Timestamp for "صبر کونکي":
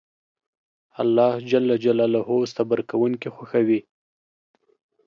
2.55-3.29